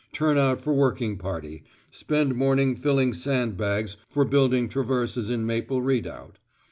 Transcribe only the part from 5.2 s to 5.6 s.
in